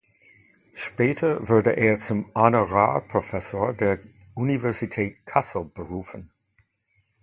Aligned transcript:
Später 0.73 1.47
wurde 1.47 1.77
er 1.77 1.93
zum 1.93 2.31
Honorarprofessor 2.33 3.71
der 3.75 3.99
Universität 4.33 5.23
Kassel 5.27 5.65
berufen. 5.65 6.31